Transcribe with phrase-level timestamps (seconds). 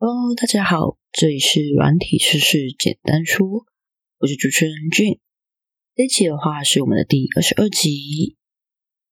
[0.00, 3.66] Hello，大家好，这里是软体试试简单说，
[4.18, 5.18] 我是主持人俊。
[5.96, 8.36] 这期的话是我们的第二十二集，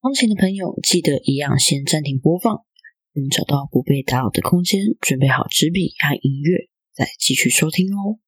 [0.00, 2.64] 通勤的朋友记得一样先暂停播放，
[3.12, 8.20] 等找到不被打扰的空间，准备好纸笔和音乐，再继续收听哦。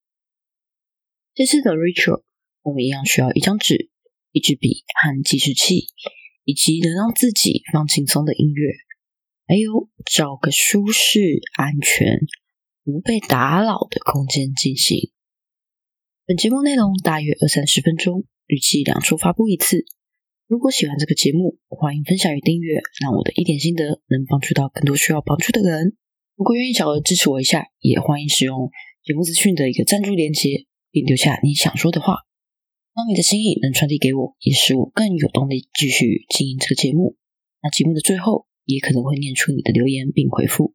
[1.35, 2.25] 这次的 Rachel，
[2.63, 3.89] 我们一样需要一张纸、
[4.33, 5.91] 一支笔和计时器，
[6.43, 8.73] 以及能让自己放轻松的音乐，
[9.47, 11.21] 还有找个舒适、
[11.55, 12.19] 安全。
[12.91, 15.13] 不被打扰的空间进行。
[16.25, 19.85] 本节目内容大约二三十分钟，预计两周发布一次。
[20.47, 25.99] 如果喜欢这个节目，欢迎分享与订阅，让我的一点心得能帮助到更多需要帮助的人。
[26.35, 28.71] 如果愿意小额支持我一下，也欢迎使用
[29.05, 32.21] 节目资讯的一个赞助链接，并留下你想说的话。
[32.95, 37.19] 当你的心意能传递给我，也使我更有动力继续经营这个节目。
[37.63, 40.73] 那节目的最后，也可能会念出你的留言并回复。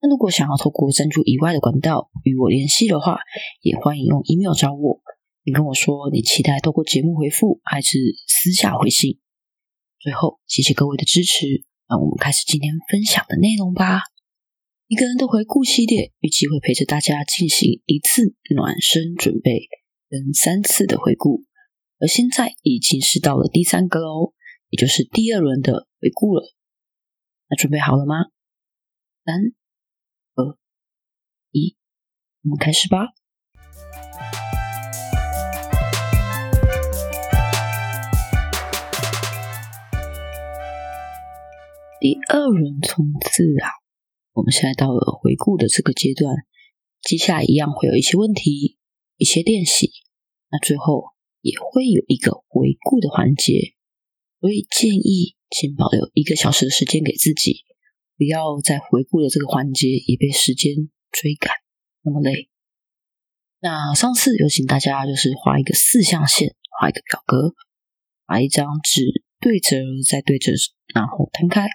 [0.00, 3.18] 那如果想要透过赞助以外的管道与我联系的话，
[3.62, 5.00] 也欢迎用 email 找我。
[5.42, 9.18] 你跟我说你期待透过节目回复，还是私下回信？
[10.00, 14.02] 最后，谢谢各位的支持，让我们开始今天分享的内容吧。
[14.88, 19.68] 一个人的回顾系列，预计会陪着大家进行一次暖身准备，
[20.10, 21.44] 跟三次的回顾。
[21.98, 24.34] 而现在已经是到了第三个喽，
[24.68, 26.54] 也就是第二轮的回顾了。
[27.48, 28.26] 那准备好了吗？
[29.24, 29.54] 三。
[32.46, 33.08] 我们开始吧。
[41.98, 43.66] 第二轮冲刺啊，
[44.32, 46.36] 我们现在到了回顾的这个阶段，
[47.02, 48.78] 接下来一样会有一些问题、
[49.16, 49.90] 一些练习，
[50.48, 53.74] 那最后也会有一个回顾的环节，
[54.38, 57.64] 所以建议请保留一个小时的时间给自己。
[58.16, 61.52] 不要在回顾的这个环节也被时间追赶，
[62.06, 62.48] 那么累。
[63.58, 67.52] 那上次有请大家就是画一个四象限，画一个表格，
[68.24, 69.02] 把一张纸
[69.40, 69.76] 对折
[70.08, 70.52] 再对折，
[70.94, 71.66] 然后摊开，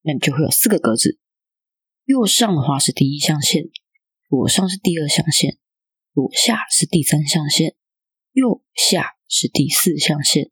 [0.00, 1.18] 那你就会有四个格子。
[2.06, 3.64] 右上的话是第一象限，
[4.30, 5.58] 左上是第二象限，
[6.14, 7.74] 左下是第三象限，
[8.32, 10.50] 右下是第四象限。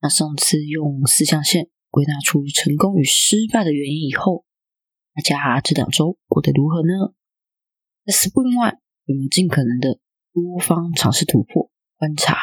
[0.00, 4.46] 那上次用四象限归纳出成功与失败的原因以后。
[5.14, 7.12] 大家这两周过得如何呢？
[8.08, 10.00] Spring One，我们尽可能的
[10.32, 12.38] 多方尝试突破、观察，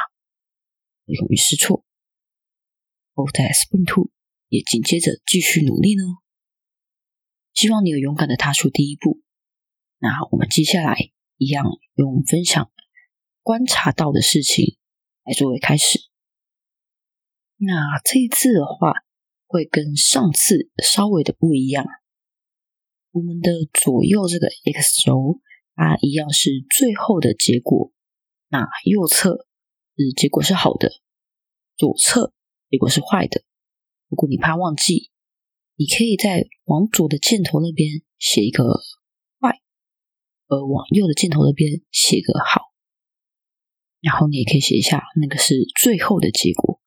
[1.06, 1.84] 勇于试错。
[3.16, 4.12] 或在 Spring Two，
[4.50, 6.04] 也紧接着继续努力呢。
[7.54, 9.22] 希望你有勇敢的踏出第一步。
[9.98, 10.98] 那我们接下来
[11.38, 11.66] 一样
[11.96, 12.72] 用分享
[13.42, 14.78] 观察到的事情
[15.24, 16.00] 来作为开始。
[17.58, 18.94] 那这一次的话，
[19.48, 21.88] 会跟上次稍微的不一样。
[23.12, 25.40] 我们的左右这个 x 轴，
[25.75, 27.91] 它一样是最后的结果。
[28.47, 29.47] 那右侧
[29.97, 30.91] 是结果是好的，
[31.75, 32.34] 左侧
[32.69, 33.44] 结果是坏的。
[34.08, 35.12] 如果你怕忘记，
[35.75, 38.63] 你可以在往左的箭头那边写一个
[39.41, 39.59] 坏，
[40.47, 42.72] 而往右的箭头那边写个好。
[44.00, 46.80] 然后你也可以写一下，那个是最后的结果。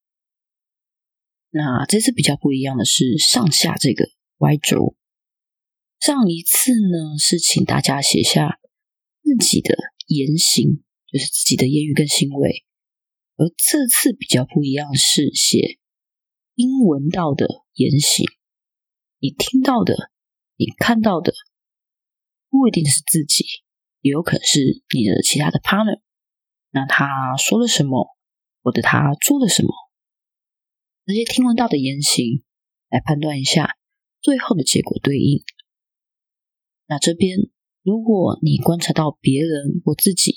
[1.51, 4.05] 那这次比较不一样的是上下这个
[4.37, 4.95] y 轴。
[5.99, 8.59] 上一次呢，是请大家写下
[9.37, 9.75] 自己的
[10.07, 12.65] 言行，就是自己的言语跟行为。
[13.35, 15.77] 而这次比较不一样，是写
[16.55, 18.25] 听闻到的言行。
[19.19, 20.11] 你听到的，
[20.55, 21.33] 你看到的，
[22.49, 23.45] 不一定是自己，
[24.01, 26.01] 也有可能是你的其他的 partner。
[26.71, 28.17] 那他说了什么，
[28.63, 29.69] 或者他做了什么，
[31.05, 32.43] 这些听闻到的言行，
[32.89, 33.77] 来判断一下
[34.21, 35.43] 最后的结果对应。
[36.87, 37.37] 那这边，
[37.81, 40.35] 如果你观察到别人或自己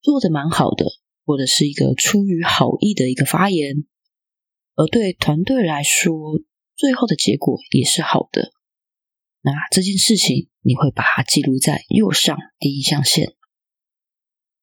[0.00, 0.86] 做的蛮好的，
[1.24, 3.84] 或者是一个出于好意的一个发言，
[4.76, 6.38] 而对团队来说，
[6.76, 8.52] 最后的结果也是好的，
[9.40, 13.34] 那这件事情你会把它记录在右上第一象限。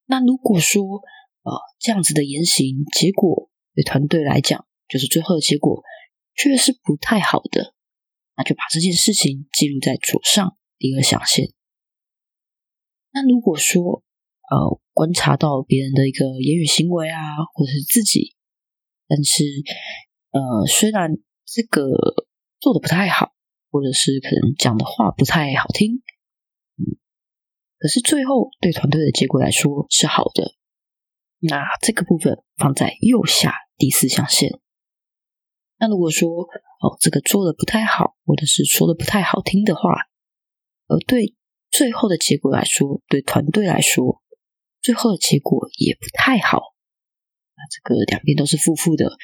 [0.05, 0.81] 那如果说，
[1.43, 5.83] 呃，这样子的言行结果对团队来讲，就是最后的结果
[6.35, 7.75] 却是不太好的，
[8.37, 10.55] 那就把这件事情记录在左上。
[10.81, 11.51] 第二象限。
[13.21, 14.01] 那如果说，
[14.49, 17.19] 呃，观察到别人的一个言语行为啊，
[17.53, 18.35] 或者是自己，
[19.07, 19.43] 但是，
[20.31, 21.89] 呃，虽然这个
[22.59, 23.33] 做的不太好，
[23.71, 26.01] 或者是可能讲的话不太好听，
[27.77, 30.55] 可是最后对团队的结果来说是好的，
[31.39, 34.59] 那这个部分放在右下第四象限。
[35.77, 40.07] 那如果说，哦，这个做的不太好，或者是说的不太好听的话，
[40.87, 41.35] 而对
[41.71, 44.21] 最后的结果来说，对团队来说，
[44.81, 46.73] 最后的结果也不太好。
[47.55, 49.17] 那这个两边都是负负的，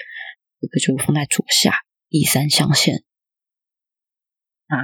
[0.59, 1.73] 这个就放在左下
[2.09, 3.03] 第三象限。
[4.67, 4.77] 那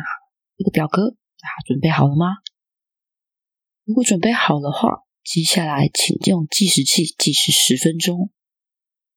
[0.58, 2.28] 这个表格大家准备好了吗？
[3.84, 8.32] 如果准备好的话，接下来请用计时器计时十分钟，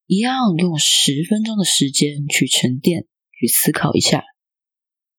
[0.07, 3.07] 一样用十分钟的时间去沉淀、
[3.39, 4.25] 去思考一下，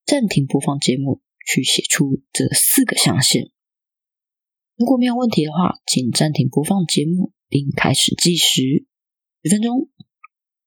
[0.06, 1.22] 暂停播放节目。
[1.46, 3.52] 去写出这四个象限。
[4.76, 8.86] 如果没有问题的话，请暂停播放节目，并开始计时
[9.44, 9.90] 十分钟。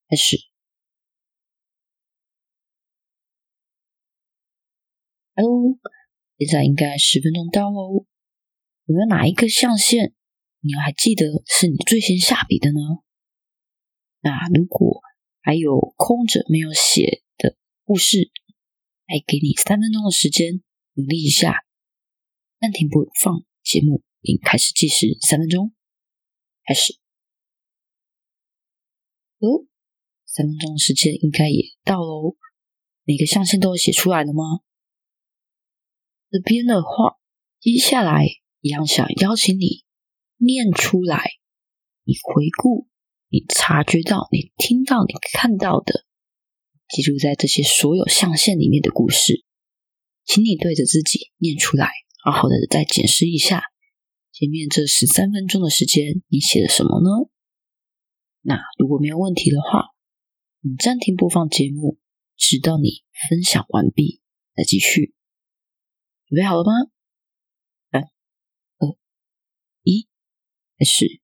[0.08, 0.38] 开始。
[5.34, 5.78] Hello，
[6.38, 8.06] 现在应该十分钟到喽。
[8.86, 10.14] 有没有哪一个象限
[10.60, 12.78] 你还记得是你最先下笔的呢？
[14.20, 15.02] 那如果
[15.42, 18.30] 还有空着没有写的故事，
[19.06, 20.62] 再给你三分钟的时间。
[20.98, 21.54] 努力一下，
[22.58, 25.72] 暂停播放节目，并开始计时三分钟。
[26.64, 26.98] 开始。
[29.38, 29.64] 哦，
[30.26, 32.34] 三分钟的时间应该也到喽。
[33.04, 34.42] 每个象限都写出来了吗？
[36.30, 37.20] 这边的话，
[37.60, 38.26] 接下来
[38.60, 39.84] 一样想邀请你
[40.38, 41.30] 念出来，
[42.02, 42.88] 你回顾，
[43.28, 46.04] 你察觉到，你听到，你看到的，
[46.88, 49.44] 记录在这些所有象限里面的故事。
[50.28, 51.90] 请你对着自己念出来，
[52.22, 53.62] 好好的再检视一下
[54.30, 57.30] 前面这十三分钟的时间，你写了什么呢？
[58.42, 59.86] 那如果没有问题的话，
[60.60, 61.98] 你暂停播放节目，
[62.36, 64.20] 直到你分享完毕
[64.54, 65.14] 再继续。
[66.26, 66.72] 准备好了吗？
[67.90, 68.98] 三、二、
[69.82, 70.06] 一，
[70.78, 71.22] 开始。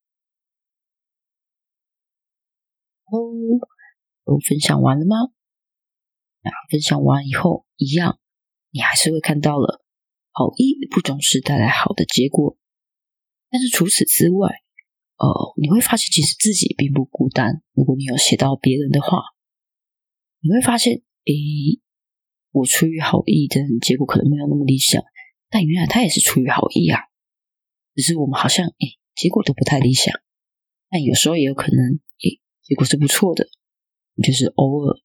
[3.04, 3.20] 哦，
[4.24, 5.14] 都分享完了吗？
[6.40, 8.18] 那分享完以后，一样。
[8.74, 9.84] 你还是会看到了
[10.32, 12.58] 好意不总是带来好的结果，
[13.48, 14.48] 但是除此之外，
[15.16, 17.62] 呃，你会发现其实自己并不孤单。
[17.72, 19.22] 如果你有写到别人的话，
[20.40, 21.32] 你会发现，诶，
[22.50, 25.00] 我出于好意，的结果可能没有那么理想，
[25.48, 26.98] 但原来他也是出于好意啊。
[27.94, 30.12] 只是我们好像，诶，结果都不太理想，
[30.90, 33.48] 但有时候也有可能，诶，结果是不错的，
[34.20, 34.98] 就是偶尔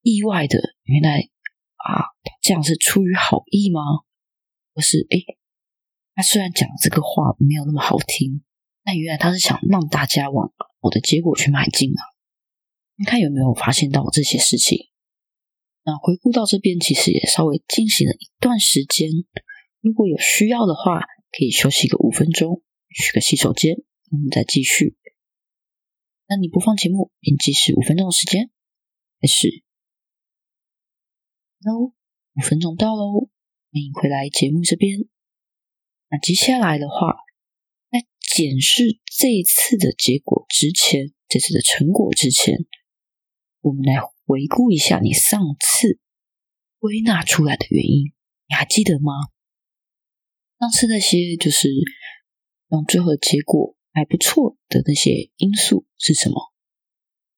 [0.00, 1.28] 意外的，原来。
[1.84, 2.00] 啊，
[2.44, 3.80] 这样是出于好意吗？
[4.74, 5.16] 不是，哎，
[6.14, 8.44] 他虽然讲这个话没有那么好听，
[8.84, 12.02] 但原来他是想让大家往我的结果去迈进啊。
[12.96, 14.90] 你看有没有发现到这些事情？
[15.84, 19.08] 那回顾到这边，其实也稍微进行了一段时间。
[19.80, 21.00] 如果有需要的话，
[21.32, 22.62] 可以休息个五分钟，
[22.94, 23.76] 去个洗手间，
[24.10, 24.98] 我们再继续。
[26.28, 28.50] 那你播放节目并计时五分钟的时间，
[29.22, 29.64] 开始。
[31.60, 31.94] 喽，
[32.36, 33.30] 五分钟到喽，
[33.70, 35.06] 欢迎回来节目这边。
[36.08, 37.14] 那接下来的话，
[37.92, 42.66] 在检视这一次的结果之前，这次的成果之前，
[43.60, 46.00] 我们来回顾一下你上次
[46.80, 48.06] 归纳出来的原因，
[48.48, 49.12] 你还记得吗？
[50.58, 51.68] 上次那些就是
[52.66, 56.52] 让最后结果还不错的那些因素是什么？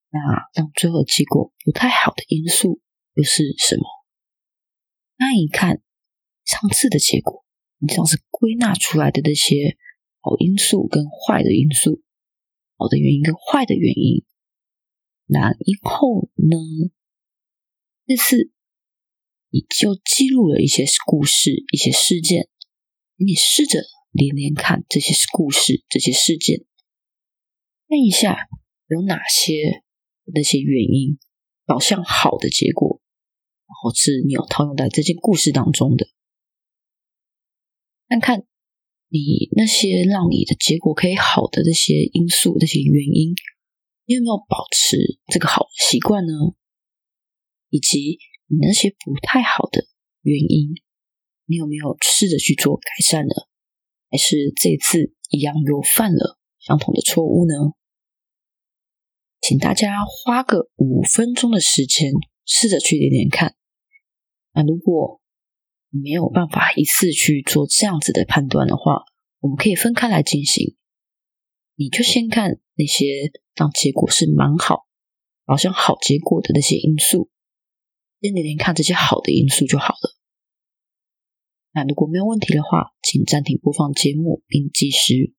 [0.09, 0.21] 那
[0.55, 2.81] 让最后结果不太好的因素
[3.13, 3.85] 又是什么？
[5.19, 5.83] 看一看
[6.45, 7.45] 上次的结果，
[7.79, 9.77] 你上次归纳出来的那些
[10.21, 12.03] 好因素跟坏的因素，
[12.77, 14.25] 好的原因跟坏的原因，
[15.27, 16.91] 那以后呢？
[18.07, 18.53] 这次
[19.51, 22.49] 你就记录了一些故事、一些事件，
[23.17, 23.81] 你试着
[24.13, 26.65] 连连看这些故事、这些事件，
[27.89, 28.49] 看一下
[28.87, 29.83] 有哪些
[30.27, 31.19] 那些原因
[31.67, 32.96] 导向好的结果。
[33.69, 36.07] 然后是你有套用在这件故事当中的，
[38.09, 38.47] 看看
[39.09, 43.35] 你那些让你的结果可以好的这些因素、这些原因，
[44.05, 46.33] 你有没有保持这个好的习惯呢？
[47.71, 49.85] 以及你那些不太好的
[50.23, 50.71] 原因，
[51.47, 53.35] 你有没有试着去做改善呢？
[54.09, 57.75] 还是这次一样又犯了相同的错误呢？
[59.41, 62.13] 请大家花个五分钟的时间。
[62.47, 63.57] 试着去连连看。
[64.53, 65.21] 那如果
[65.91, 69.05] 没有办法一次去做这样子的判断的话，
[69.41, 70.77] 我们可以分开来进行。
[71.75, 74.87] 你就先看那些让结果是蛮好，
[75.45, 77.31] 好像好结果的那些因素，
[78.21, 80.17] 先连连看这些好的因素就好了。
[81.73, 85.35] 那如果没有问题的话，请暂停播放节目，并计时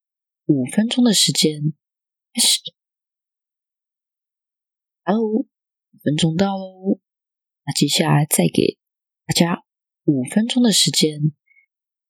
[0.46, 1.74] 五分钟的时间。
[2.34, 2.60] 开始。
[5.04, 5.48] 然后。
[6.08, 7.02] 分钟到喽，
[7.66, 8.78] 那接下来再给
[9.26, 9.66] 大家
[10.06, 11.34] 五分钟的时间，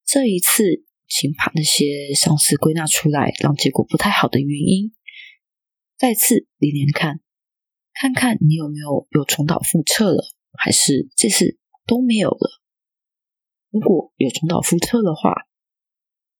[0.06, 4.94] 这一次，请把那些上次归纳出来让结果不太好的原因，
[5.98, 7.22] 再次连连看，
[7.92, 10.24] 看看你有没有又重蹈覆辙了，
[10.54, 12.62] 还是这次都没有了。
[13.72, 15.48] 如果有重蹈覆辙的话，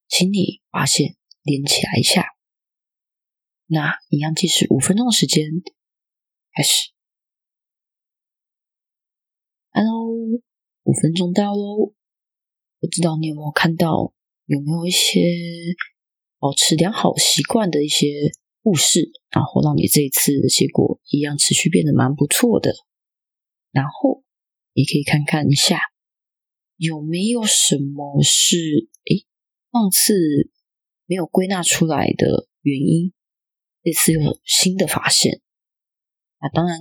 [0.08, 2.36] 请你发现连起来一下。
[3.66, 5.44] 那一样计时五分钟的时间，
[6.54, 6.92] 开始。
[9.80, 10.10] Hello，
[10.86, 11.94] 五分钟到喽。
[12.80, 14.12] 不知道你有没有看到，
[14.48, 15.22] 有没有一些
[16.40, 18.08] 保持良好习惯的一些
[18.64, 22.74] 故事，然后让你这一次的结果一样持续变得蛮不错的。
[23.72, 24.24] 然后
[24.74, 25.80] 你可以看看一下，
[26.78, 28.58] 有没有什么是
[29.06, 29.28] 诶
[29.72, 30.16] 上次
[31.06, 33.14] 没有归纳出来的原因，
[33.84, 35.40] 这次有新的发现。
[36.42, 36.80] 那当然，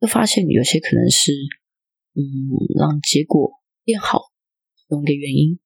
[0.00, 1.34] 这发现有些可能是
[2.20, 3.52] 嗯让结果
[3.84, 4.30] 变好。
[4.88, 5.60] 中的原因，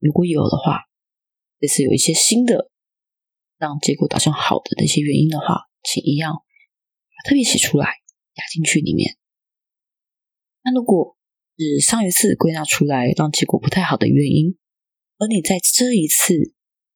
[0.00, 0.88] 如果有的话，
[1.60, 2.72] 这次有一些新的
[3.58, 6.42] 让结果导向好的那些原因的话，请一样
[7.24, 7.86] 特别写出来，
[8.34, 9.16] 加进去里面。
[10.64, 11.16] 那如果
[11.56, 14.58] 是上一次归纳出来让结果不太好的原因，
[15.18, 16.34] 而你在这一次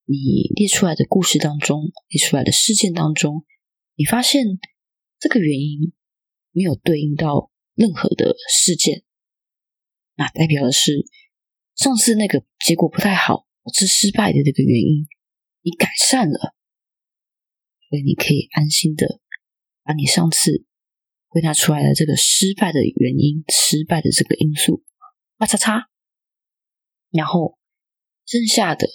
[0.06, 3.44] 你列出来的故事当中，列出来的事件当中，
[3.94, 4.58] 你发现
[5.20, 5.92] 这个原因
[6.50, 9.02] 没有对应到任何的事件，
[10.16, 11.06] 那代表的是。
[11.76, 15.08] 上次那个结果不太好，导致失败的这个原因，
[15.62, 16.54] 你改善了，
[17.90, 19.18] 所以你可以安心的
[19.82, 20.64] 把你上次
[21.26, 24.84] 归纳出来的这个失败的原因、失败的这个因素，
[25.36, 25.90] 画叉叉，
[27.10, 27.58] 然后
[28.24, 28.86] 剩下的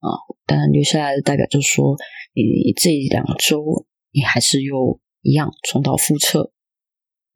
[0.00, 0.12] 啊，
[0.44, 1.96] 当然留下来的代表就说，
[2.34, 6.52] 你这两周你还是又一样重蹈覆辙，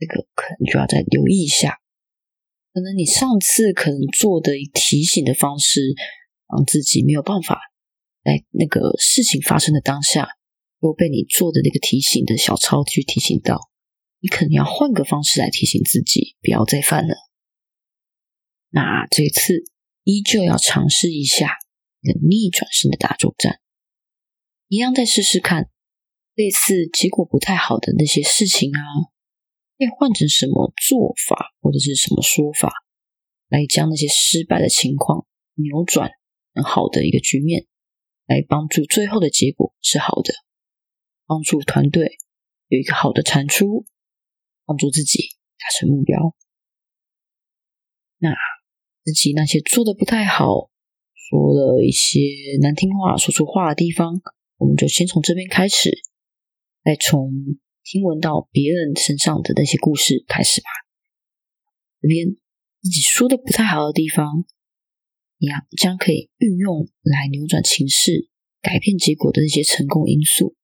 [0.00, 1.76] 这个可能就要再留意一下。
[2.72, 5.94] 可能你上次可能做的提醒的方式，
[6.48, 7.60] 让自己没有办法
[8.24, 10.28] 在那个事情发生的当下，
[10.80, 13.58] 又被你做的那个提醒的小抄去提醒到，
[14.20, 17.14] 你可能要换个方式来提醒自己，不要再犯了。
[18.70, 19.64] 那这次
[20.04, 21.56] 依旧要尝试一下
[22.02, 23.60] 那个逆转身的大作战，
[24.68, 25.68] 一样再试试看，
[26.36, 28.80] 类似结果不太好的那些事情啊。
[29.80, 32.70] 可以换成什么做法，或者是什么说法，
[33.48, 36.10] 来将那些失败的情况扭转
[36.52, 37.66] 很好的一个局面，
[38.26, 40.34] 来帮助最后的结果是好的，
[41.24, 42.18] 帮助团队
[42.68, 43.86] 有一个好的产出，
[44.66, 46.36] 帮助自己达成目标。
[48.18, 48.34] 那
[49.02, 50.68] 自己那些做的不太好，
[51.14, 52.20] 说了一些
[52.60, 54.20] 难听话、说错话的地方，
[54.58, 56.02] 我们就先从这边开始，
[56.84, 57.32] 再从。
[57.92, 60.68] 听闻到别人身上的那些故事，开始吧。
[62.00, 62.36] 这边
[62.80, 64.46] 自己说的不太好的地方，
[65.38, 68.30] 一样将可以运用来扭转情势、
[68.62, 70.54] 改变结果的那些成功因素。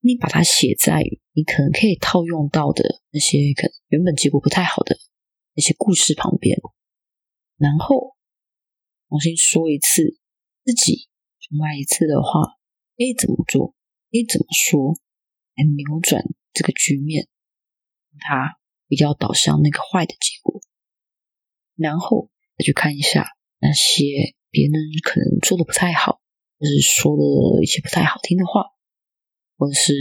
[0.00, 1.02] 你把它写在
[1.32, 4.98] 你可能可以套用到的那些可能原本结果不太好的
[5.54, 6.60] 那些故事旁边，
[7.56, 8.16] 然后
[9.08, 10.18] 重新说一次
[10.62, 11.08] 自己，
[11.40, 12.58] 重来一次的话，
[12.98, 13.68] 可以怎么做？
[14.10, 15.00] 可以怎么说
[15.64, 16.24] 来扭转？
[16.52, 17.28] 这个局面，
[18.18, 20.60] 它比较导向那个坏的结果，
[21.76, 23.24] 然后再去看一下
[23.60, 24.72] 那些别人
[25.04, 26.20] 可能做的不太好，
[26.58, 28.64] 或是说的一些不太好听的话，
[29.56, 29.94] 或者是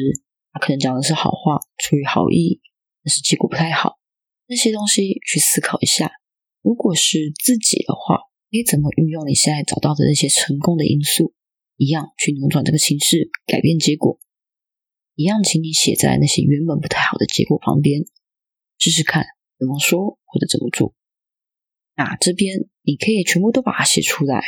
[0.51, 2.59] 他可能讲的是好话，出于好意，
[3.03, 3.99] 但是结果不太好，
[4.47, 6.11] 那些东西去思考一下。
[6.63, 11.35] 如果是自己的话，你怎么运用你现在找到的那些成功的因素，
[11.77, 14.19] 一样去扭转这个情势，改变结果。
[15.19, 18.05] 一样，请你写在那些原本不太好的结果旁边，
[18.77, 19.25] 试试看
[19.59, 20.95] 怎么说或者怎么做。
[21.97, 24.41] 那这边你可以全部都把它写出来，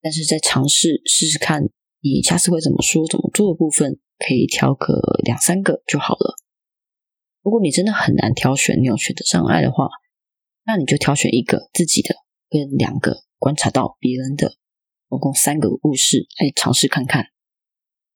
[0.00, 1.68] 但是在尝试试试看
[2.00, 6.36] 你下次会怎么说怎么做的部分，可以挑个两三个就好了。
[7.42, 9.90] 如果你真的很难挑选，你有选择障碍的话，
[10.64, 12.14] 那你就挑选一个自己的
[12.48, 14.54] 跟两个观察到别人的，
[15.10, 17.26] 总共三个故事来尝试看看。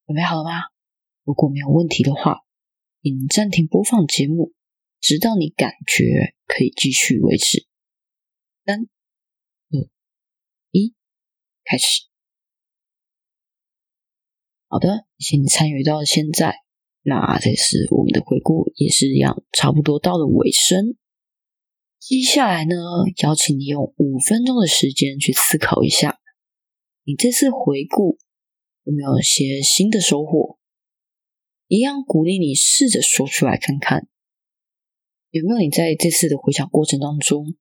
[0.07, 0.73] 准备好了吗？
[1.25, 2.45] 如果没有问题的话，
[3.01, 4.53] 请暂停播放节目，
[5.01, 7.65] 直到你感觉可以继续为止。
[8.63, 9.89] 三、二、
[10.69, 10.93] 一，
[11.63, 12.03] 开始。
[14.67, 16.57] 好的，谢谢你参与到现在。
[17.01, 20.95] 那这是我们的回顾，也是一样，差不多到了尾声。
[21.99, 22.75] 接下来呢，
[23.23, 26.19] 邀请你用五分钟的时间去思考一下，
[27.03, 28.19] 你这次回顾
[28.83, 30.59] 有没有一些新的收获？
[31.67, 34.07] 一样鼓励你试着说出来看看，
[35.31, 37.55] 有没有你在这次的回想过程当中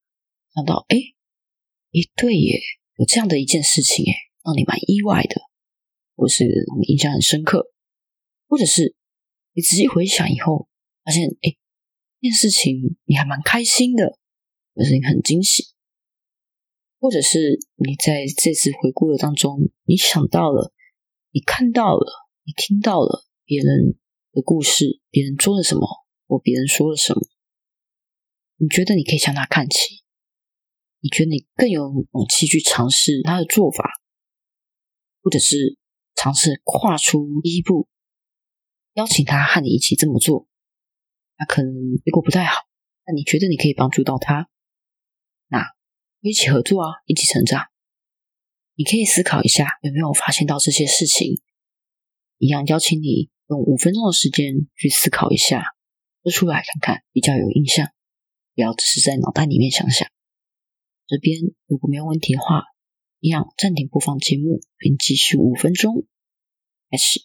[0.54, 2.60] 想到，哎，哎，对耶，
[2.96, 4.12] 有这样的一件事情，哎，
[4.44, 5.40] 让你蛮意外的，
[6.16, 6.44] 或是
[6.80, 7.72] 你印象很深刻，
[8.46, 8.94] 或者是
[9.54, 10.68] 你仔细回想以后，
[11.02, 11.56] 发现，哎，
[12.20, 14.18] 这件事情你还蛮开心的，
[14.74, 15.64] 或是你很惊喜，
[17.00, 20.74] 或者是你在这次回顾的当中，你想到了，
[21.30, 23.98] 你看到了，你听到了别人
[24.32, 25.86] 的故事，别人做了什么，
[26.26, 27.20] 或别人说了什么，
[28.56, 30.02] 你觉得你可以向他看齐。
[31.00, 34.00] 你觉得你更有勇气去尝试他的做法，
[35.22, 35.76] 或者是
[36.14, 37.88] 尝试跨出第一步，
[38.94, 40.48] 邀请他和你一起这么做。
[41.36, 41.72] 那可能
[42.02, 42.62] 结果不太好，
[43.06, 44.48] 那你觉得你可以帮助到他？
[45.48, 45.74] 那
[46.22, 47.66] 一起合作啊，一起成长。
[48.76, 51.42] 你可以思考一下，有没有发现到这些事情？
[52.44, 55.64] 一样邀请你用五分钟的时间去思考一下，
[56.22, 57.88] 说出来看看，比较有印象，
[58.54, 60.06] 不要只是在脑袋里面想想。
[61.06, 62.64] 这边如果没有问题的话，
[63.20, 66.04] 一样暂停播放节目，并继续五分钟。
[66.90, 67.22] 开始。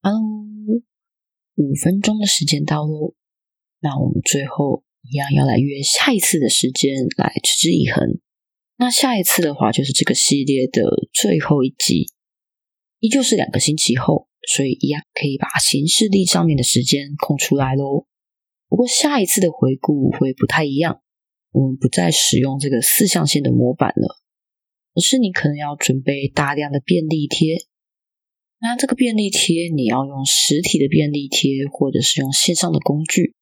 [0.00, 0.20] Hello，
[1.54, 3.14] 五分钟的时间到喽。
[3.78, 8.18] 那我们最后一样要来约下一次的时间来持之以恒。
[8.78, 10.82] 那下一次的话，就是这个系列的
[11.12, 12.08] 最后一集，
[13.02, 18.06] 依旧是两个星期后，所以一样可以把行事历上面的时间空出来喽。
[18.68, 21.02] 不过下一次的回顾会不太一样。
[21.50, 24.20] 我们不再使用这个四象限的模板了，
[24.94, 27.56] 而是你可能要准备大量的便利贴。
[28.60, 33.34] 那这个便利贴，你要用实体的便利贴，或者是用线上的工具，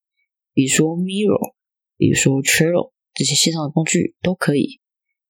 [0.55, 1.53] 比如说 Mirror，
[1.99, 4.81] 比如说 Trello 这些线上的工具都可以。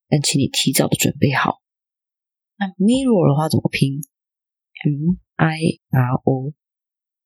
[0.09, 1.61] 但请你提早的准备好。
[2.57, 4.01] 那 Mirror 的话怎么拼
[4.85, 5.59] ？M I
[5.91, 6.53] R O。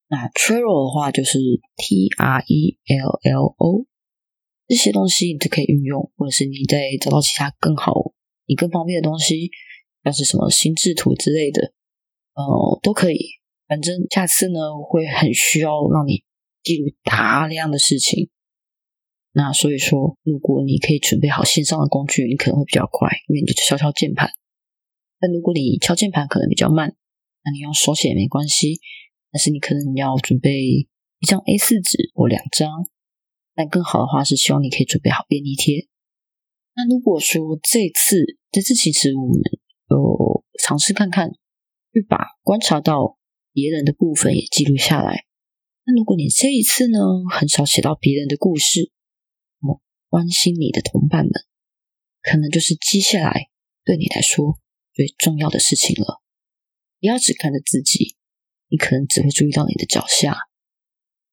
[0.08, 1.38] 那 Trello 的话就是
[1.76, 3.86] T R E L L O。
[4.66, 8.12] 这些东西你都可以运用，或者是你再找到其他更好、
[8.46, 9.50] 你更方便的东西，
[10.02, 11.74] 像是什么心智图之类的，
[12.34, 13.18] 呃，都可以。
[13.68, 16.24] 反正下次呢，我会很需要让你
[16.62, 18.30] 记录大量的事情。
[19.32, 24.30] 那所以说，如果你可以准备好线上的工具，你可能会比较快，因为你就敲敲键盘。
[25.18, 26.94] 但如果你敲键盘可能比较慢，
[27.44, 28.80] 那你用手写也没关系。
[29.30, 30.64] 但是你可能要准备
[31.18, 32.70] 一张 A 四纸或两张。
[33.56, 35.86] 但更好的话是希望你可以准备好便利贴。
[36.74, 39.40] 那如果说这次这次其实我们
[39.90, 41.30] 有尝试看看，
[41.92, 43.16] 去把观察到
[43.52, 45.24] 别人的部分也记录下来。
[45.84, 46.98] 那如果你这一次呢
[47.30, 48.90] 很少写到别人的故事，
[49.60, 49.78] 哦，
[50.08, 51.32] 关心你的同伴们，
[52.22, 53.50] 可能就是接下来
[53.84, 54.58] 对你来说
[54.92, 56.23] 最重要的事情了。
[57.04, 58.16] 不要只看着自己，
[58.68, 60.38] 你可能只会注意到你的脚下。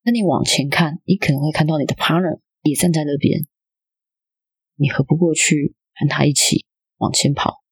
[0.04, 3.48] 那你往前看，你可能会看到你的 partner 也站在那边，
[4.76, 6.66] 你合不过去和他一起
[6.98, 7.64] 往前跑，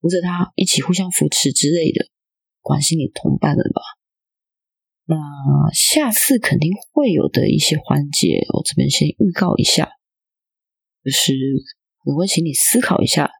[0.00, 2.08] 扶着他一起互相扶持之类的，
[2.62, 3.82] 关心你同伴了吧？
[5.04, 5.16] 那
[5.74, 9.90] 下次肯定会有的一些环节，我这边先预告一下，
[11.04, 11.34] 就是
[12.06, 13.30] 我会请你思考一下，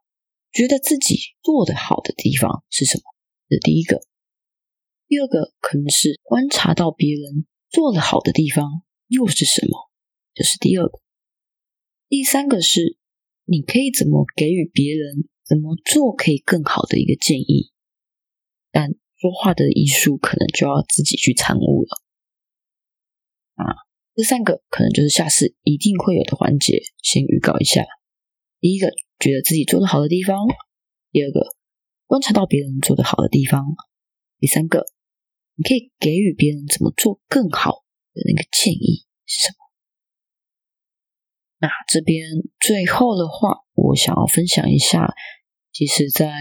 [0.53, 3.03] 觉得自己做的好的地方是什么？
[3.49, 4.01] 这第一个，
[5.07, 7.47] 第二个可能是观察到别人。
[7.71, 9.91] 做的好的地方又是什么？
[10.33, 11.01] 这是第二个。
[12.09, 12.97] 第三个是，
[13.45, 17.71] 你可以怎么给予别人怎么做可以更好的一个建议。
[18.71, 22.03] 但说话的艺术可能就要自己去参悟了。
[23.57, 23.77] 啊，
[24.15, 27.85] 这三个可能就是下次一定会有的环节，先预告一下。
[28.61, 30.39] 第一个，觉得自己做的好的地方；
[31.13, 31.55] 第二个，
[32.09, 33.63] 观察到别人做的好的地方；
[34.41, 34.87] 第三个。
[35.61, 37.83] 你可以给予别人怎么做更好
[38.15, 39.57] 的那个建议是什么？
[41.59, 42.25] 那这边
[42.61, 45.13] 最后的话，我想要分享一下，
[45.73, 46.33] 其实，在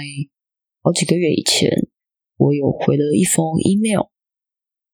[0.83, 1.89] 好几个月以前，
[2.37, 4.11] 我有回了一封 email。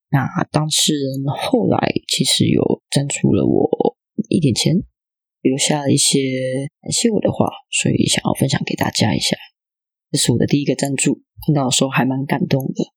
[0.08, 3.98] 那当事人后来其实有赞助了我
[4.30, 4.74] 一点钱，
[5.42, 9.36] 留下了一些感谢我的话，所以想要分享给大家一下。
[10.14, 12.94] 这是我的第一个赞助，听到的时候还蛮感动的。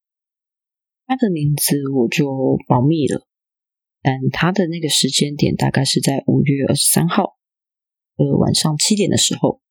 [1.07, 3.26] 他的名字我就保密了，
[4.02, 7.38] 但他的那个时间点大概是在五月二十三号
[8.18, 9.62] 的晚上七点的时候，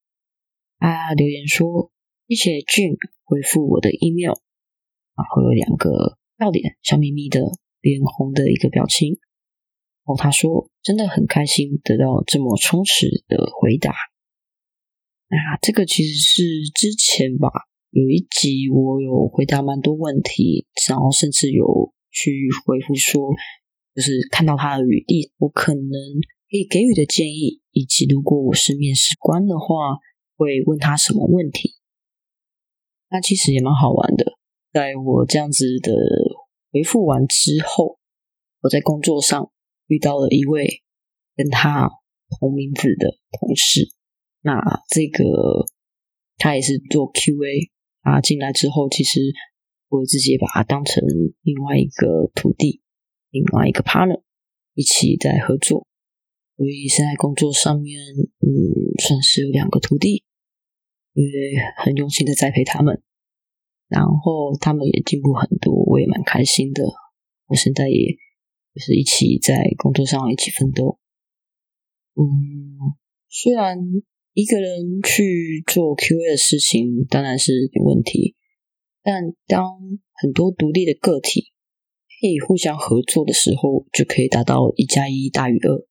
[0.79, 1.91] 他留言说
[2.27, 4.33] 谢谢俊回复我的 email，
[5.15, 7.41] 然后有两个笑脸，笑眯眯的
[7.79, 9.19] 脸红的一个表情，然
[10.05, 13.93] 后他说真的很开心得到这么充实的回答，
[15.27, 17.49] 那这个其实是之前吧。
[17.91, 23.33] 有一集我有回答蛮多问题，然后甚至有去回复说，
[23.95, 25.89] 就是看到他的履历，我可能
[26.51, 29.95] 可以给予的建议，以及如果我是面试官的话，
[30.35, 31.75] 会问他什么问题。
[33.09, 34.33] 那其实也蛮好玩的，
[34.73, 35.93] 在我这样子的
[36.73, 37.97] 回复完之后，
[38.59, 39.51] 我在工作上
[39.87, 40.83] 遇到了一位
[41.37, 41.89] 跟他
[42.39, 43.87] 同名字的同事。
[44.45, 44.61] 那
[44.93, 45.65] 这个
[46.37, 49.19] 他也是做 QA 啊，进来之后，其实
[49.89, 51.01] 我自己也把他当成
[51.41, 52.79] 另外一个徒弟，
[53.31, 54.21] 另外一个 partner，
[54.75, 55.87] 一起在合作。
[56.57, 57.99] 所以现在工作上面，
[58.37, 58.47] 嗯，
[59.01, 60.23] 算是有两个徒弟，
[61.13, 61.31] 因为
[61.77, 63.01] 很用心的栽培他们，
[63.87, 66.83] 然后他们也进步很多，我也蛮开心的。
[67.47, 68.13] 我现在也
[68.75, 70.99] 就是一起在工作上一起奋斗。
[72.13, 72.93] 嗯，
[73.27, 73.79] 虽然
[74.35, 78.35] 一个人去做 QA 的事情当然是有问题，
[79.01, 79.63] 但当
[80.13, 81.53] 很多独立的个体
[82.19, 85.87] 可以互相合作的时候，就可以达到一加一大于二。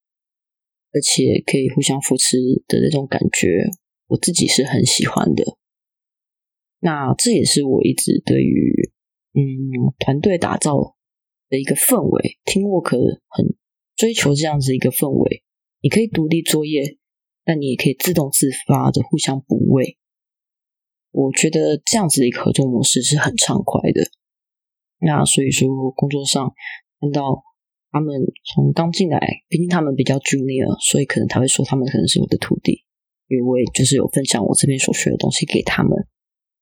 [0.92, 2.37] 而且可以互相扶持
[2.68, 3.64] 的那种感觉，
[4.09, 5.57] 我自己是很喜欢的。
[6.80, 8.92] 那这也是我一直对于
[9.33, 10.94] 嗯团队打造
[11.48, 12.90] 的一个氛围，team work
[13.26, 13.57] 很
[13.96, 15.42] 追求这样子一个氛围。
[15.80, 16.98] 你可以独立作业，
[17.46, 19.98] 那你也可以自动自发的互相补位。
[21.11, 24.11] 我觉得这样子的一个合作模式是很畅快的。
[25.00, 26.52] 那所以说，工作上
[27.00, 27.42] 看到。
[27.94, 28.11] 他们
[28.42, 32.83] 从刚进来，毕竟他们比较 junior，所以可能他会说他们可能是我的徒弟，
[33.28, 35.92] 因为我也就是有分享我这边所学的东西给他们。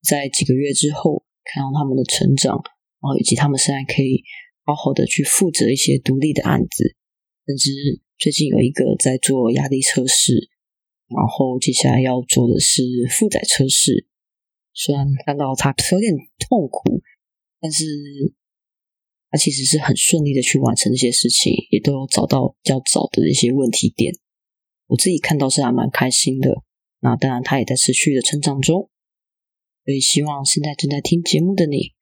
[0.07, 2.61] 在几个月之后，看到他们的成长，
[3.01, 4.23] 然后以及他们现在可以
[4.67, 6.95] 好好的去负责一些独立的案子，
[7.47, 7.71] 甚至
[8.19, 10.51] 最近有一个在做压力测试，
[11.15, 14.07] 然后接下来要做的是负载测试。
[14.73, 17.03] 虽然看到他有点痛苦，
[17.61, 17.85] 但是。
[19.35, 24.13] 他其实是很顺利的去完成这些事情，也都有找到比较早的一些问题点。
[24.89, 26.63] 我自己看到是还蛮开心的。
[27.01, 28.91] 那当然，他也在持续的成长中。
[29.87, 31.95] 所以，希望现在正在听节目的你，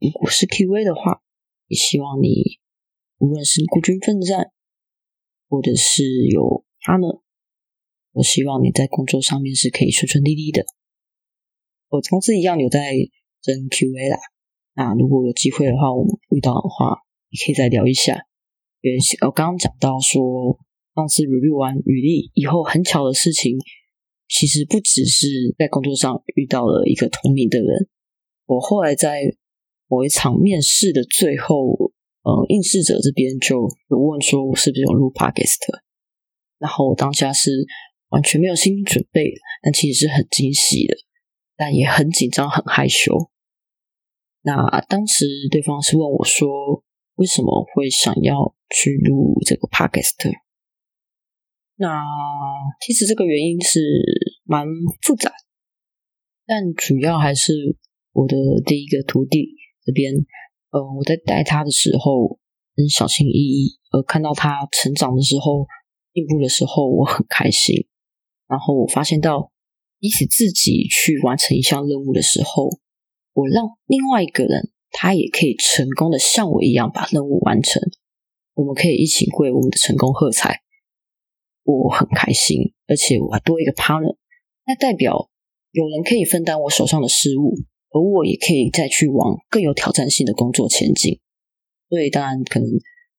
[0.00, 1.20] 如果是 QA 的话，
[1.66, 2.58] 也希望你
[3.18, 4.50] 无论是孤军奋战，
[5.50, 7.10] 或者是有他们，
[8.12, 10.64] 我希望你在工作上面是可以顺顺利利的。
[11.88, 12.94] 我公司一样有在
[13.42, 14.18] 争 QA 啦。
[14.74, 16.96] 那如果有机会的话，我们遇到的话，
[17.28, 18.26] 也可以再聊一下。
[18.80, 18.96] 因为
[19.26, 20.58] 我刚刚讲到说，
[20.94, 23.56] 上次 review 完履历以后，很巧的事情，
[24.28, 27.88] 其实不只是在工作上遇到了一个同名的人。
[28.46, 29.20] 我后来在
[29.88, 35.60] 某一场面试的最后，呃，应试者这边就有问说，我是不是有录 podcast？
[36.58, 37.50] 然后我当下是
[38.12, 40.94] 完全没有心理准备，但其实是很惊喜的，
[41.56, 43.30] 但也很紧张、很害羞。
[44.42, 46.84] 那当时对方是问我说
[47.16, 50.30] ：“为什么会想要去录这个 podcast？”
[51.76, 52.02] 那
[52.84, 53.80] 其实这个原因是
[54.44, 54.66] 蛮
[55.00, 55.32] 复杂，
[56.46, 57.78] 但主要还是
[58.12, 60.12] 我的第一个徒弟这边，
[60.70, 62.38] 呃，我在带他的时候
[62.76, 65.66] 很小心翼翼，而看到他成长的时候、
[66.12, 67.86] 进步的时候，我很开心。
[68.52, 69.50] 然后我发现到，
[69.98, 72.68] 比起自己去完成一项任务的时候，
[73.32, 77.80] 我让另外一个人，他也可以成功的像我一样把任务完成。
[78.52, 80.60] 我们可以一起为我们的成功喝彩，
[81.62, 82.74] 我很开心。
[82.86, 84.16] 而且我还多一个 partner，
[84.66, 85.30] 那代表
[85.70, 87.54] 有人可以分担我手上的事务，
[87.88, 91.20] 而我也可以再去往更有挑战性的工作前进。
[91.88, 92.68] 所以当然可能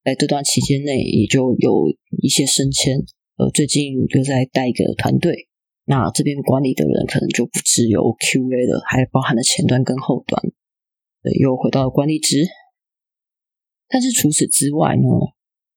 [0.04, 1.90] 在这段期间内，也就有
[2.22, 3.04] 一些升迁。
[3.36, 5.48] 呃，最近又在带一个团队。
[5.86, 10.42] 那这边管理的人可能就不只有 QA 了，还包含了前端跟后端，
[11.22, 12.46] 对又回到了管理职。
[13.90, 15.04] 但是除此之外呢，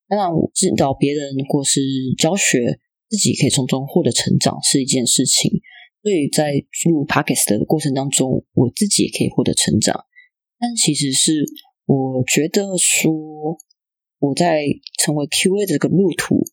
[0.06, 1.80] 当然指导别人或是
[2.16, 5.50] 教学，自己可以从中获得成长是一件事情。
[6.02, 6.52] 所以在
[6.88, 10.04] 入 p a k i s 的过程当中，我自己也可以获得成长。
[10.60, 11.44] 但其实是
[11.86, 13.12] 我觉得说，
[14.20, 14.62] 我在
[15.02, 16.44] 成为 QA 的这个路途。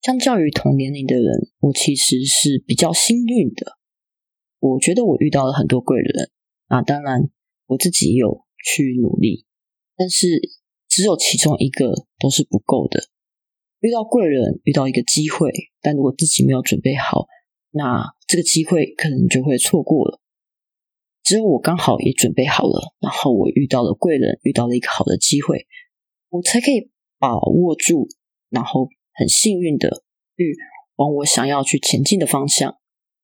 [0.00, 3.78] 相较于同年龄的人，我其实是比较幸运的。
[4.60, 6.30] 我觉得我遇到了很多贵人
[6.68, 7.30] 啊，当然
[7.66, 9.44] 我自己有去努力，
[9.96, 10.40] 但是
[10.88, 13.08] 只有其中一个都是不够的。
[13.80, 17.26] 遇到贵人，遇到一个机会，但如果自己没有准备好，
[17.72, 20.20] 那这个机会可能就会错过了。
[21.24, 25.66] 只有我刚好也准备好了，然后我遇到了贵人，遇到了一个好的机会，
[26.28, 28.08] 我才可以把握住，
[28.48, 28.88] 然后。
[29.18, 30.04] 很幸运的
[30.36, 30.56] 去
[30.94, 32.76] 往我想要去前进的方向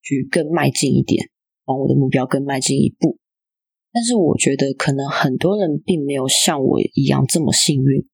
[0.02, 1.30] 去更迈进一点，
[1.66, 3.18] 往我的目标更迈进一步。
[3.92, 8.09] 但是我觉得可能很多人并没有像我一样这么幸运，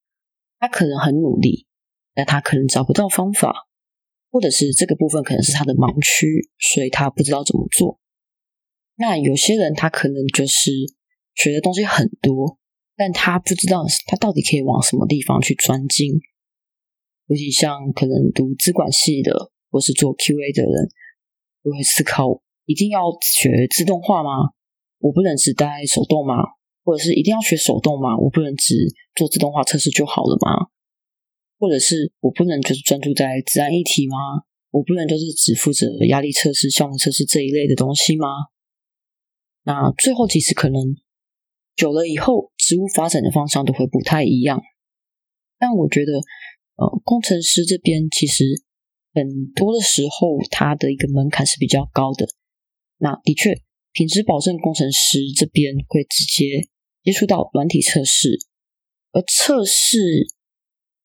[0.58, 1.66] 他可能很努力，
[2.14, 3.66] 但他可能找不到方法，
[4.30, 7.98] 或者是这个部分可能是他的盲区，所以他不知道怎么做。
[8.96, 10.70] 那有些人他可能就是
[11.34, 12.58] 学的东西很多，
[12.94, 16.20] 但他不知道他到底可以往什么地方去专精。
[17.30, 20.90] 尤其像可能读资管系的，或是做 QA 的人，
[21.62, 24.50] 都会思考：一定要学自动化吗？
[24.98, 26.34] 我不能只带手动吗？
[26.82, 28.18] 或者是一定要学手动吗？
[28.18, 28.74] 我不能只
[29.14, 30.74] 做自动化测试就好了吗？
[31.56, 34.16] 或者是我不能就是专注在自然议题吗？
[34.72, 38.26] 我不能就是只负责压力测试、效能测试这一类的东西吗？
[39.62, 40.96] 那最后其实可能
[41.76, 44.60] 久了以后，职务发展的方向都会不太一样。
[45.58, 46.20] 但我觉得，
[46.80, 48.42] 呃，工程师这边其实
[49.12, 52.26] 很多的时候，它的一个门槛是比较高的。
[52.96, 53.60] 那的确，
[53.92, 56.70] 品质保证工程师这边会直接
[57.04, 58.38] 接触到软体测试，
[59.12, 60.26] 而测试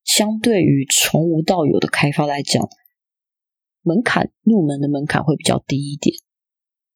[0.06, 2.66] 相对于从无到有的开发来讲，
[3.82, 6.16] 门槛入门的门槛会比较低一点。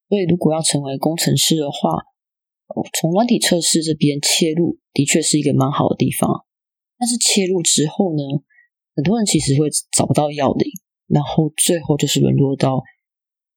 [0.08, 2.06] 所以，如果要成为工程师的话，
[2.98, 6.46] 从软体测试这边切入，的确是一个蛮好的地方。
[6.98, 8.24] 但是切入之后呢，
[8.96, 10.72] 很多人其实会找不到要领，
[11.08, 12.82] 然后最后就是沦落到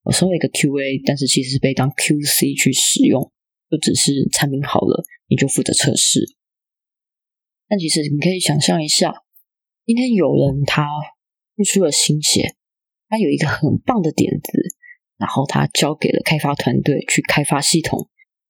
[0.03, 3.31] 我身为一个 QA，但是其实被当 QC 去使用，
[3.69, 6.21] 就只是产品好了，你就负责测试。
[7.67, 9.13] 但其实你可以想象一下，
[9.85, 10.87] 今天有人他
[11.55, 12.55] 付出了心血，
[13.09, 14.77] 他有一个很棒的点子。
[15.15, 18.09] 然后他交给了开发团队去开发系统，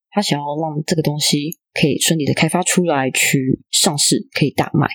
[0.10, 4.88] 他想要让这个东西可以顺利的开发出来，去上市，可以大卖。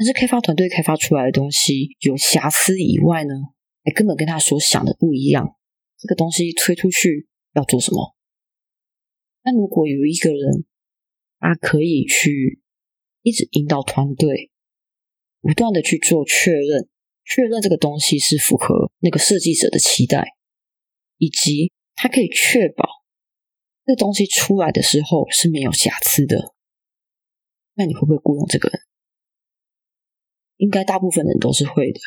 [0.00, 3.34] 但是开发团队开发出来的东西有瑕疵以外呢，
[3.84, 5.58] 还根本跟他所想的不一样。
[5.98, 8.16] 这个东西推出去要做什么？
[9.44, 10.64] 那如果有一个人，
[11.38, 12.62] 他可以去
[13.20, 14.50] 一直引导团队，
[15.42, 16.88] 不断的去做确认，
[17.26, 20.34] 确认这个东西是符合那个设计者的期待。
[21.18, 22.88] 以及他可以确保
[23.84, 26.54] 这个东西出来的时候是没有瑕疵的，
[27.74, 28.80] 那你会不会雇佣这个人？
[30.60, 31.98] 应该大部分人都是会的。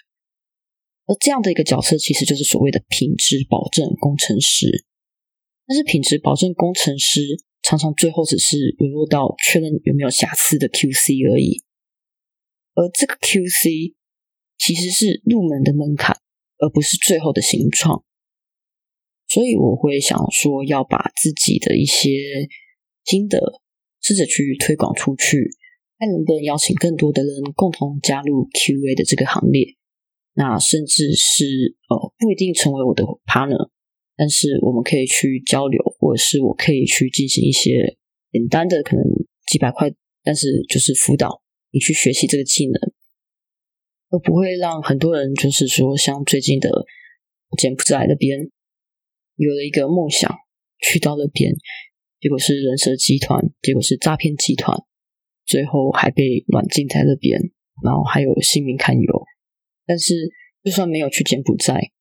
[1.06, 4.86] 而这样的一个角色其实就是所谓的品质保证工程师。
[5.66, 7.22] 但是品质保证工程师
[7.62, 11.64] 常常最后只是沦落到确认有没有瑕疵的 QC 而已。
[12.76, 13.96] 而这个 QC
[14.58, 16.18] 其实是入门的门槛，
[16.60, 18.06] 而不是最后的形状。
[19.28, 22.10] 所以我会想说，要把自己的一些
[23.04, 23.62] 心得
[24.02, 25.50] 试着去推广出去，
[26.04, 29.76] 看能不能邀请更多的人共同加入 QA 的这个行列。
[30.34, 33.70] 那甚至是呃，不一定成为我的 partner，
[34.18, 37.98] 但是我们可以去交流，或者是我可以去进行一些
[38.32, 39.04] 简单的，可能
[39.48, 42.74] 几百块，但是就是辅导你去学习这个技能，
[44.10, 46.86] 而不会让很多人就是说，像最近的
[47.58, 48.50] 柬埔寨那边。
[49.36, 50.32] 有了一个梦想，
[50.80, 51.56] 去到那边，
[52.22, 54.78] 结果是人蛇集团，结果是诈骗集团，
[55.46, 57.40] 最后还被软禁在那边，
[57.84, 59.24] 然后还有性命堪忧。
[59.86, 60.30] 但是，
[60.64, 61.92] 就算没有去柬埔寨，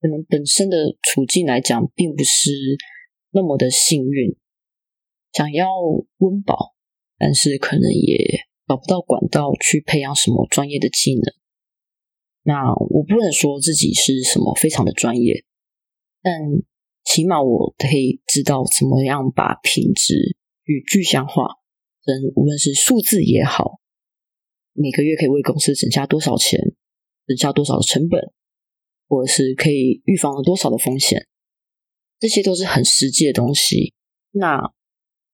[0.00, 2.50] 可能本身的处境来讲，并不是
[3.30, 4.36] 那么的幸运。
[5.32, 5.66] 想要
[6.18, 6.74] 温饱，
[7.18, 11.22] 但是可能也找不到管道去培养什么专业的技能。
[12.44, 15.44] 那我不能说自己是什么非常的专业。
[16.22, 16.40] 但
[17.04, 21.48] 起码我可以知道怎么样把品质与具象化，
[22.04, 23.80] 跟无论是数字也好，
[24.72, 26.60] 每个月可以为公司省下多少钱，
[27.26, 28.20] 省下多少的成本，
[29.08, 31.26] 或者是可以预防了多少的风险，
[32.18, 33.94] 这些都是很实际的东西。
[34.32, 34.72] 那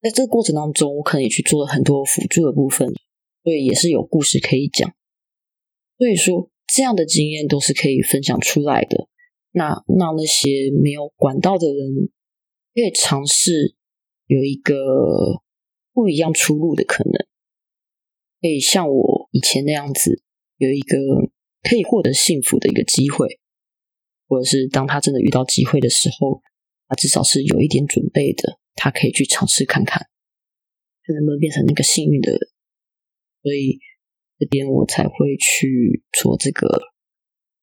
[0.00, 2.88] 在这个过程当中，我可能也去做了很多辅助的部分，
[3.42, 4.94] 所以也是有故事可以讲。
[5.98, 9.08] 所以说，这样的经验都是可以分享出来的。
[9.52, 12.08] 那让那些没有管道的人，
[12.74, 13.74] 可以尝试
[14.26, 15.42] 有一个
[16.00, 17.12] 不一样出路的可能，
[18.40, 20.22] 可以像我以前那样子，
[20.56, 20.96] 有一个
[21.62, 23.38] 可以获得幸福的一个机会，
[24.26, 26.40] 或者是当他真的遇到机会的时候，
[26.88, 30.08] 他至少是有一点准备的，他可以去尝试看看，
[31.04, 32.40] 看能不能变成那个幸运的人。
[33.42, 33.78] 所以
[34.38, 36.66] 这边我才会去做这个。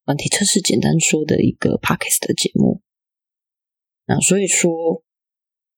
[0.06, 2.82] 问题测试简单说的一个 podcast 的节目，
[4.06, 5.04] 那所以说，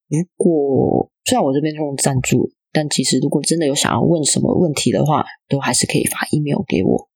[0.08, 7.07] 如果虽然我这边用赞助，但其实如果真的有想要问什么问题的话，都还是可以发 email 给我。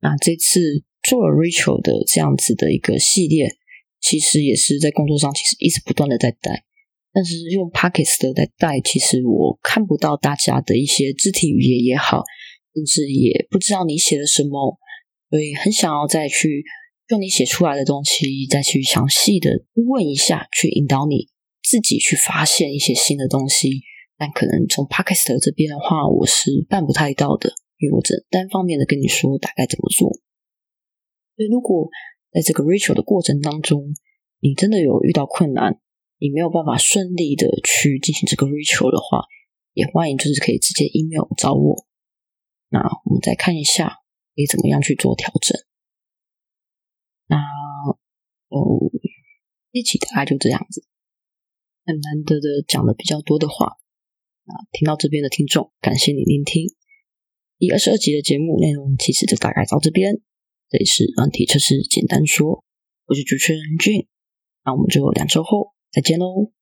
[0.00, 3.46] 那这次做了 Rachel 的这样子的一个系列，
[4.00, 6.64] 其实也是在工作上其实一直不断的在带，
[7.12, 12.24] 但是用 podcast 在带，其实我看不到大家的一些肢体语言也好，
[12.74, 14.76] 甚至也不知道你写了什么。
[15.30, 16.64] 所以很想要再去
[17.10, 21.28] 用你写出来的东西，再去详细的问一下，去引导你
[21.74, 23.82] 自己去发现一些新的东西。
[24.16, 30.08] 但可能从 Podcast 这边的话，我是办不太到的，因为我只能单方面的跟你说大概怎么做。
[31.34, 31.88] 所以如果
[32.30, 33.92] 在这个 Rachel 的过程当中，
[34.38, 35.80] 你真的有遇到困难，
[36.18, 39.26] 你没有办法顺利的去进行这个 Rachel 的话，
[39.72, 41.84] 也欢迎就是可以直接 email 找我。
[42.68, 43.98] 那我们再看一下，
[44.36, 45.58] 可以怎么样去做调整。
[47.26, 47.38] 那
[48.48, 48.92] 哦，
[49.72, 50.86] 一起大概就这样子，
[51.84, 53.66] 很难得的讲的比较多的话。
[54.46, 56.66] 啊，听到这边的听众，感谢你聆听
[57.58, 60.20] 第二十二集的节目内容，其实就大概到这边。
[60.68, 62.64] 这里是软体测试简单说，
[63.06, 64.06] 我是主持人俊，
[64.64, 66.52] 那我们就两周后再见喽，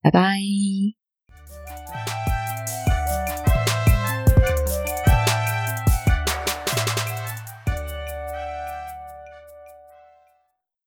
[0.00, 0.40] 拜拜。